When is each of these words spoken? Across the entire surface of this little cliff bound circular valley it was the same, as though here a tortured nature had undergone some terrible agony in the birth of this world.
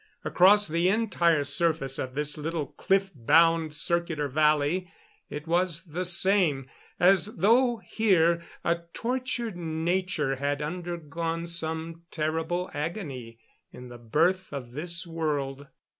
Across 0.25 0.67
the 0.69 0.89
entire 0.89 1.43
surface 1.43 1.99
of 1.99 2.15
this 2.15 2.35
little 2.35 2.65
cliff 2.65 3.11
bound 3.13 3.75
circular 3.75 4.27
valley 4.27 4.91
it 5.29 5.45
was 5.45 5.83
the 5.85 6.03
same, 6.05 6.67
as 6.99 7.35
though 7.35 7.77
here 7.85 8.41
a 8.63 8.77
tortured 8.95 9.55
nature 9.55 10.37
had 10.37 10.59
undergone 10.59 11.45
some 11.45 12.01
terrible 12.09 12.71
agony 12.73 13.37
in 13.71 13.89
the 13.89 13.99
birth 13.99 14.51
of 14.51 14.71
this 14.71 15.05
world. 15.05 15.67